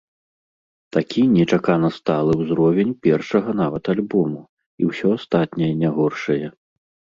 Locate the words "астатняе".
5.19-5.71